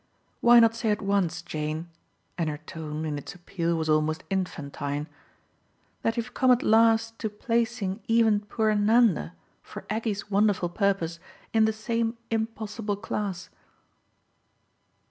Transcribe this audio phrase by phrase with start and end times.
[0.39, 1.87] "Why not say at once, Jane"
[2.35, 5.05] and her tone, in its appeal, was almost infantine
[6.01, 11.19] "that you've come at last to placing even poor Nanda, for Aggie's wonderful purpose,
[11.53, 13.49] in the same impossible class?"